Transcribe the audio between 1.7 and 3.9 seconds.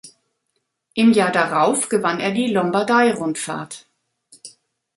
gewann er die Lombardei-Rundfahrt.